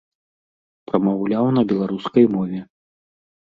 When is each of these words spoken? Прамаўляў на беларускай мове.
Прамаўляў 0.91 1.45
на 1.59 1.65
беларускай 1.73 2.25
мове. 2.35 2.59